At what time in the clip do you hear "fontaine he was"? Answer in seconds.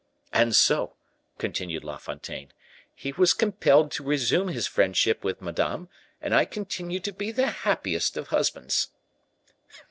1.97-3.35